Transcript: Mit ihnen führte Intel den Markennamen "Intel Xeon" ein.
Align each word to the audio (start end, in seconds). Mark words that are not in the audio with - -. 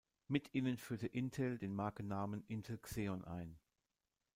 Mit 0.27 0.55
ihnen 0.55 0.77
führte 0.79 1.05
Intel 1.05 1.59
den 1.59 1.75
Markennamen 1.75 2.43
"Intel 2.47 2.79
Xeon" 2.79 3.23
ein. 3.23 3.59